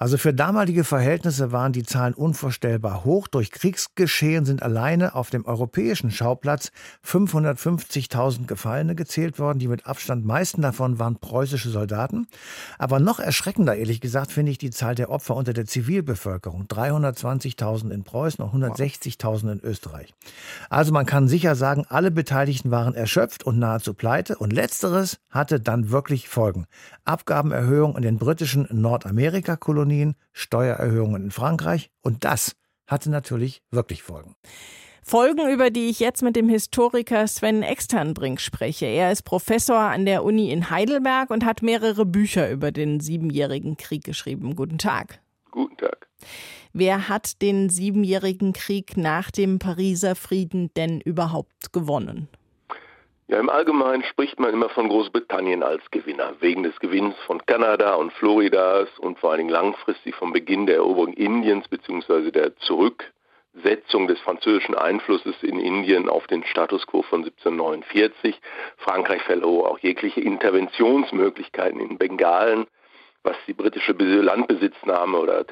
[0.00, 3.26] Also für damalige Verhältnisse waren die Zahlen unvorstellbar hoch.
[3.26, 6.70] Durch Kriegsgeschehen sind alleine auf dem europäischen Schauplatz
[7.04, 9.58] 550.000 Gefallene gezählt worden.
[9.58, 12.28] Die mit Abstand meisten davon waren preußische Soldaten.
[12.78, 16.66] Aber noch erschreckender, ehrlich gesagt, finde ich die Zahl der Opfer unter der Zivilbevölkerung.
[16.68, 20.14] 320.000 in Preußen und 160.000 in Österreich.
[20.70, 24.38] Also man kann sicher sagen, alle Beteiligten waren erschöpft und nahezu pleite.
[24.38, 26.66] Und letzteres hatte dann wirklich Folgen.
[27.04, 32.54] Abgabenerhöhung in den britischen Nordamerika-Kolonien Kolonien, Steuererhöhungen in Frankreich und das
[32.86, 34.34] hatte natürlich wirklich Folgen.
[35.02, 38.84] Folgen, über die ich jetzt mit dem Historiker Sven Externbrink spreche.
[38.84, 43.78] Er ist Professor an der Uni in Heidelberg und hat mehrere Bücher über den Siebenjährigen
[43.78, 44.54] Krieg geschrieben.
[44.54, 45.22] Guten Tag.
[45.50, 46.08] Guten Tag.
[46.74, 52.28] Wer hat den Siebenjährigen Krieg nach dem Pariser Frieden denn überhaupt gewonnen?
[53.30, 57.92] Ja, im Allgemeinen spricht man immer von Großbritannien als Gewinner, wegen des Gewinns von Kanada
[57.96, 62.30] und Floridas und vor allen Dingen langfristig vom Beginn der Eroberung Indiens bzw.
[62.30, 68.40] der Zurücksetzung des französischen Einflusses in Indien auf den Status quo von 1749.
[68.78, 72.66] Frankreich verlor auch jegliche Interventionsmöglichkeiten in Bengalen
[73.28, 75.44] was die britische Landbesitznahme oder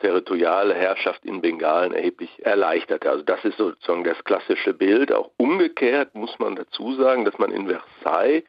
[0.00, 3.08] territoriale Herrschaft in Bengalen erheblich erleichterte.
[3.08, 5.12] Also das ist sozusagen das klassische Bild.
[5.12, 8.42] Auch umgekehrt muss man dazu sagen, dass man in Versailles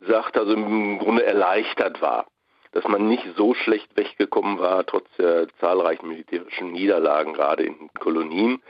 [0.00, 2.26] sagt, also im Grunde erleichtert war,
[2.72, 7.90] dass man nicht so schlecht weggekommen war, trotz der zahlreichen militärischen Niederlagen, gerade in den
[7.98, 8.62] Kolonien.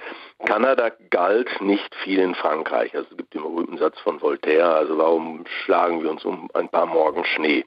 [0.46, 2.94] Kanada galt nicht viel in Frankreich.
[2.94, 6.68] Also es gibt den berühmten Satz von Voltaire, also warum schlagen wir uns um ein
[6.68, 7.64] paar Morgen Schnee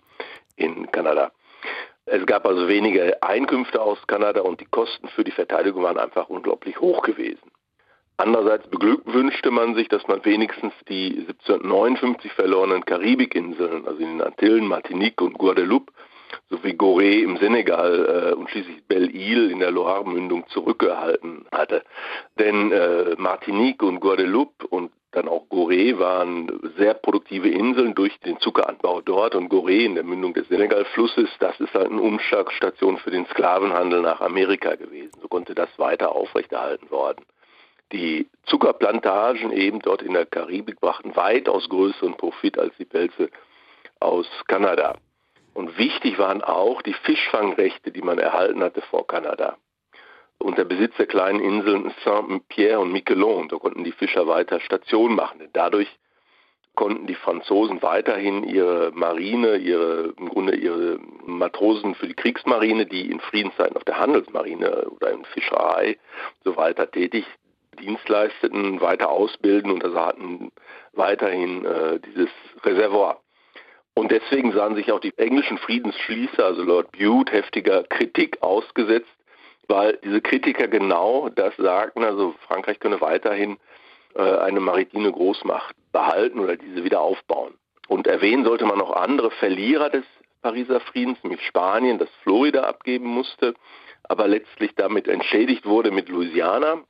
[0.56, 1.32] in Kanada?
[2.06, 6.30] Es gab also wenige Einkünfte aus Kanada und die Kosten für die Verteidigung waren einfach
[6.30, 7.52] unglaublich hoch gewesen.
[8.18, 14.68] Andererseits beglückwünschte man sich, dass man wenigstens die 1759 verlorenen Karibikinseln, also in den Antillen,
[14.68, 15.92] Martinique und Guadeloupe,
[16.50, 21.84] sowie Gorée im Senegal äh, und schließlich Belle-Île in der Loire-Mündung zurückgehalten hatte.
[22.40, 28.40] Denn äh, Martinique und Guadeloupe und dann auch Gorée waren sehr produktive Inseln durch den
[28.40, 33.12] Zuckeranbau dort und Gorée in der Mündung des Senegalflusses, das ist halt eine Umschlagstation für
[33.12, 35.12] den Sklavenhandel nach Amerika gewesen.
[35.22, 37.26] So konnte das weiter aufrechterhalten worden.
[37.92, 43.30] Die Zuckerplantagen eben dort in der Karibik brachten weitaus größeren Profit als die Pelze
[44.00, 44.96] aus Kanada.
[45.54, 49.58] Und wichtig waren auch die Fischfangrechte, die man erhalten hatte vor Kanada
[50.42, 53.48] und der Besitz der kleinen Inseln Saint-Pierre und Miquelon.
[53.48, 55.48] Da konnten die Fischer weiter Station machen.
[55.54, 55.88] Dadurch
[56.76, 63.12] konnten die Franzosen weiterhin ihre Marine, ihre, im Grunde ihre Matrosen für die Kriegsmarine, die
[63.12, 65.98] in Friedenszeiten auf der Handelsmarine oder in Fischerei
[66.44, 67.26] so weiter tätig
[67.80, 70.52] Dienst leisteten, weiter ausbilden und also hatten
[70.94, 72.30] weiterhin äh, dieses
[72.64, 73.22] Reservoir.
[73.94, 79.10] Und deswegen sahen sich auch die englischen Friedensschließer, also Lord Bute, heftiger Kritik ausgesetzt,
[79.68, 83.58] weil diese Kritiker genau das sagten, also Frankreich könne weiterhin
[84.16, 87.54] äh, eine maritime Großmacht behalten oder diese wieder aufbauen.
[87.88, 90.06] Und erwähnen sollte man auch andere Verlierer des
[90.42, 93.54] Pariser Friedens, nämlich Spanien, das Florida abgeben musste,
[94.04, 96.82] aber letztlich damit entschädigt wurde mit Louisiana.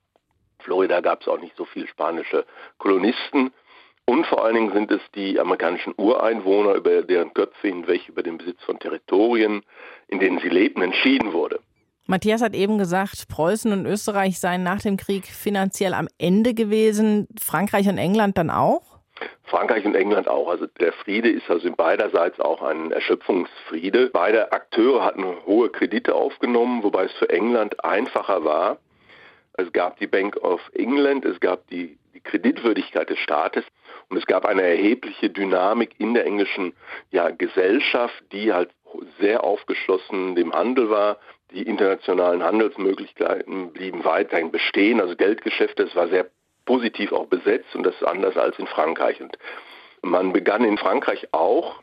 [0.60, 2.46] Florida gab es auch nicht so viele spanische
[2.78, 3.52] Kolonisten.
[4.06, 8.38] Und vor allen Dingen sind es die amerikanischen Ureinwohner, über deren Köpfe hinweg über den
[8.38, 9.62] Besitz von Territorien,
[10.08, 11.60] in denen sie lebten, entschieden wurde.
[12.08, 17.28] Matthias hat eben gesagt, Preußen und Österreich seien nach dem Krieg finanziell am Ende gewesen,
[17.40, 18.82] Frankreich und England dann auch?
[19.44, 20.50] Frankreich und England auch.
[20.50, 24.10] Also der Friede ist also beiderseits auch ein Erschöpfungsfriede.
[24.12, 28.78] Beide Akteure hatten hohe Kredite aufgenommen, wobei es für England einfacher war.
[29.54, 33.64] Es gab die Bank of England, es gab die, die Kreditwürdigkeit des Staates
[34.12, 36.74] und es gab eine erhebliche Dynamik in der englischen
[37.12, 38.70] ja, Gesellschaft, die halt
[39.22, 41.18] sehr aufgeschlossen dem Handel war,
[41.52, 45.00] die internationalen Handelsmöglichkeiten blieben weiterhin bestehen.
[45.00, 46.28] Also Geldgeschäfte, es war sehr
[46.66, 49.22] positiv auch besetzt und das ist anders als in Frankreich.
[49.22, 49.38] Und
[50.02, 51.82] man begann in Frankreich auch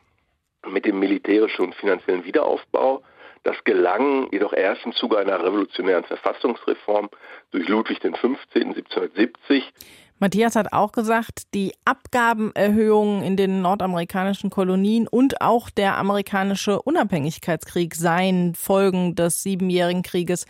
[0.67, 3.01] mit dem militärischen und finanziellen Wiederaufbau.
[3.41, 7.09] Das gelang jedoch erst im Zuge einer revolutionären Verfassungsreform
[7.49, 8.37] durch Ludwig XV.
[8.53, 9.73] 1770.
[10.21, 17.95] Matthias hat auch gesagt, die Abgabenerhöhungen in den nordamerikanischen Kolonien und auch der amerikanische Unabhängigkeitskrieg
[17.95, 20.45] seien Folgen des Siebenjährigen Krieges.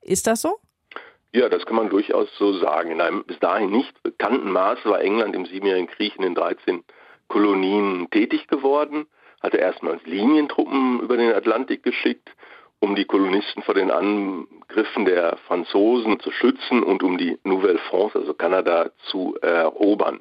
[0.00, 0.58] Ist das so?
[1.32, 2.90] Ja, das kann man durchaus so sagen.
[2.90, 6.82] In einem bis dahin nicht bekannten Maße war England im Siebenjährigen Krieg in den 13
[7.28, 9.06] Kolonien tätig geworden,
[9.40, 12.28] hatte erstmals Linientruppen über den Atlantik geschickt,
[12.82, 18.18] um die Kolonisten vor den Angriffen der Franzosen zu schützen und um die Nouvelle France,
[18.18, 20.18] also Kanada, zu erobern.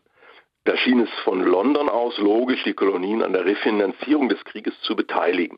[0.65, 4.95] Da schien es von London aus logisch, die Kolonien an der Refinanzierung des Krieges zu
[4.95, 5.58] beteiligen.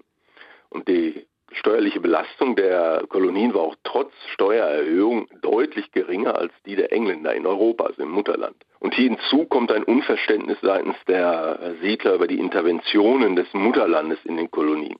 [0.69, 6.93] Und die steuerliche Belastung der Kolonien war auch trotz Steuererhöhung deutlich geringer als die der
[6.93, 8.55] Engländer in Europa, also im Mutterland.
[8.79, 14.49] Und hinzu kommt ein Unverständnis seitens der Siedler über die Interventionen des Mutterlandes in den
[14.49, 14.97] Kolonien.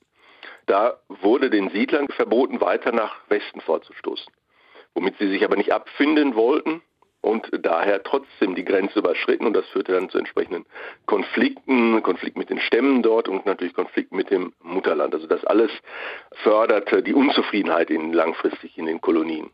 [0.65, 4.32] Da wurde den Siedlern verboten, weiter nach Westen vorzustoßen,
[4.93, 6.82] womit sie sich aber nicht abfinden wollten
[7.23, 10.65] und daher trotzdem die Grenze überschritten und das führte dann zu entsprechenden
[11.06, 15.13] Konflikten, Konflikt mit den Stämmen dort und natürlich Konflikt mit dem Mutterland.
[15.13, 15.71] Also das alles
[16.43, 19.49] förderte die Unzufriedenheit in, langfristig in den Kolonien.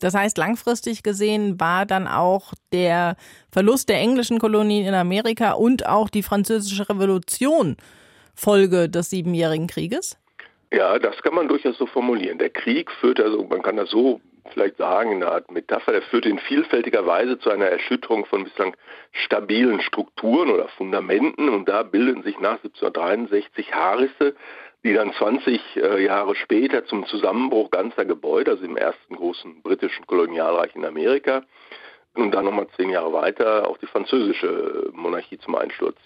[0.00, 3.16] Das heißt, langfristig gesehen war dann auch der
[3.52, 7.76] Verlust der englischen Kolonien in Amerika und auch die französische Revolution
[8.34, 10.16] Folge des Siebenjährigen Krieges?
[10.72, 12.38] Ja, das kann man durchaus so formulieren.
[12.38, 14.20] Der Krieg führte, also man kann das so
[14.52, 18.44] vielleicht sagen, in einer Art Metapher, der führte in vielfältiger Weise zu einer Erschütterung von
[18.44, 18.76] bislang
[19.12, 24.34] stabilen Strukturen oder Fundamenten und da bilden sich nach 1763 Haarrisse,
[24.84, 30.06] die dann 20 äh, Jahre später zum Zusammenbruch ganzer Gebäude, also im ersten großen britischen
[30.06, 31.42] Kolonialreich in Amerika,
[32.14, 35.98] und dann nochmal zehn Jahre weiter auch die französische Monarchie zum Einsturz.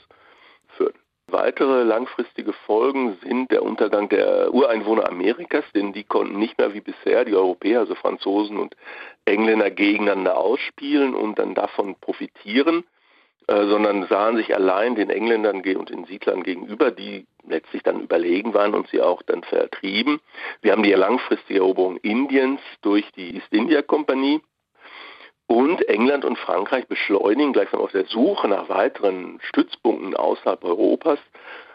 [1.34, 6.80] Weitere langfristige Folgen sind der Untergang der Ureinwohner Amerikas, denn die konnten nicht mehr wie
[6.80, 8.76] bisher die Europäer, also Franzosen und
[9.24, 12.84] Engländer gegeneinander ausspielen und dann davon profitieren,
[13.48, 18.54] äh, sondern sahen sich allein den Engländern und den Siedlern gegenüber, die letztlich dann überlegen
[18.54, 20.20] waren und sie auch dann vertrieben.
[20.62, 24.40] Wir haben die langfristige Eroberung Indiens durch die East India Kompanie
[25.46, 31.18] und England und Frankreich beschleunigen gleichsam auf der Suche nach weiteren Stützpunkten außerhalb Europas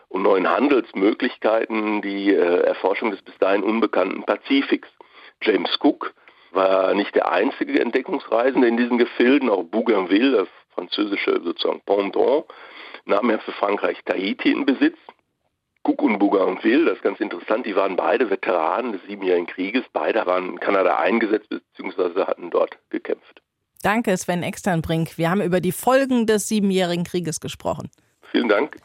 [0.10, 4.90] und neuen Handelsmöglichkeiten die äh, Erforschung des bis dahin unbekannten Pazifiks.
[5.42, 6.14] James Cook
[6.52, 12.46] war nicht der einzige Entdeckungsreisende in diesen Gefilden, auch Bougainville, das französische sozusagen Pendant,
[13.06, 14.98] nahm er für Frankreich Tahiti in Besitz.
[15.84, 20.26] Cook und Bougainville, das ist ganz interessant, die waren beide Veteranen des Siebenjährigen Krieges, beide
[20.26, 22.26] waren in Kanada eingesetzt bzw.
[22.26, 23.42] hatten dort gekämpft.
[23.82, 25.18] Danke, Sven Externbrink.
[25.18, 27.90] Wir haben über die Folgen des Siebenjährigen Krieges gesprochen.
[28.32, 28.78] Vielen Dank.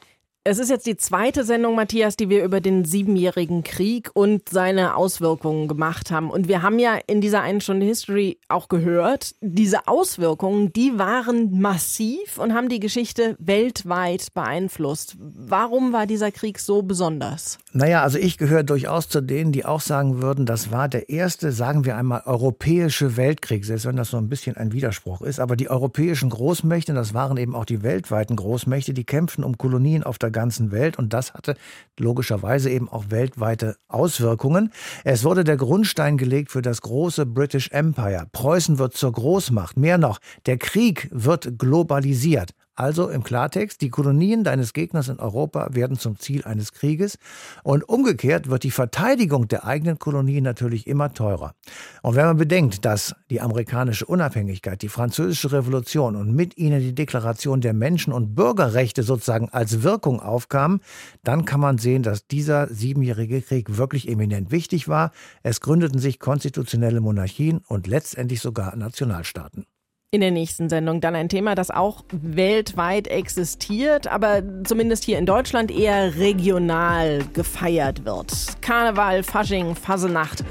[0.46, 4.94] Es ist jetzt die zweite Sendung, Matthias, die wir über den Siebenjährigen Krieg und seine
[4.94, 6.28] Auswirkungen gemacht haben.
[6.28, 11.58] Und wir haben ja in dieser einen Stunde History auch gehört, diese Auswirkungen, die waren
[11.62, 15.16] massiv und haben die Geschichte weltweit beeinflusst.
[15.18, 17.58] Warum war dieser Krieg so besonders?
[17.72, 21.52] Naja, also ich gehöre durchaus zu denen, die auch sagen würden, das war der erste,
[21.52, 25.40] sagen wir einmal, europäische Weltkrieg, selbst wenn das so ein bisschen ein Widerspruch ist.
[25.40, 30.02] Aber die europäischen Großmächte, das waren eben auch die weltweiten Großmächte, die kämpften um Kolonien
[30.02, 31.56] auf der ganzen Welt und das hatte
[31.98, 34.70] logischerweise eben auch weltweite Auswirkungen.
[35.04, 38.26] Es wurde der Grundstein gelegt für das große British Empire.
[38.32, 39.78] Preußen wird zur Großmacht.
[39.78, 42.50] Mehr noch, der Krieg wird globalisiert.
[42.76, 47.18] Also im Klartext, die Kolonien deines Gegners in Europa werden zum Ziel eines Krieges
[47.62, 51.54] und umgekehrt wird die Verteidigung der eigenen Kolonien natürlich immer teurer.
[52.02, 56.96] Und wenn man bedenkt, dass die amerikanische Unabhängigkeit, die französische Revolution und mit ihnen die
[56.96, 60.80] Deklaration der Menschen- und Bürgerrechte sozusagen als Wirkung aufkamen,
[61.22, 65.12] dann kann man sehen, dass dieser siebenjährige Krieg wirklich eminent wichtig war.
[65.44, 69.64] Es gründeten sich konstitutionelle Monarchien und letztendlich sogar Nationalstaaten
[70.14, 75.26] in der nächsten Sendung dann ein Thema, das auch weltweit existiert, aber zumindest hier in
[75.26, 78.32] Deutschland eher regional gefeiert wird.
[78.62, 80.44] Karneval, Fasching, Fasenacht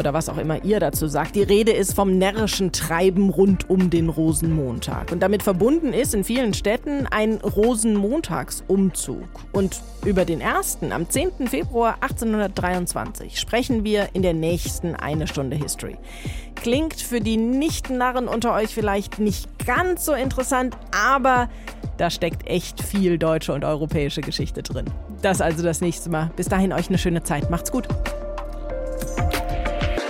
[0.00, 1.36] oder was auch immer ihr dazu sagt.
[1.36, 5.12] Die Rede ist vom närrischen Treiben rund um den Rosenmontag.
[5.12, 9.28] Und damit verbunden ist in vielen Städten ein Rosenmontagsumzug.
[9.52, 11.48] Und über den ersten, am 10.
[11.48, 15.96] Februar 1823, sprechen wir in der nächsten Eine Stunde History.
[16.54, 21.48] Klingt für die Nicht-Narren unter euch vielleicht nicht ganz so interessant, aber
[21.98, 24.86] da steckt echt viel deutsche und europäische Geschichte drin.
[25.22, 26.30] Das also das nächste Mal.
[26.36, 27.50] Bis dahin euch eine schöne Zeit.
[27.50, 27.88] Macht's gut.